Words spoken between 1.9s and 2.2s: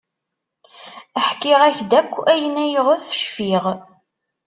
akk